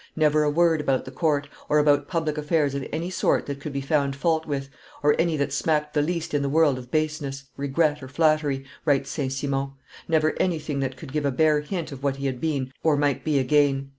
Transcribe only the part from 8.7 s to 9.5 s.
writes St.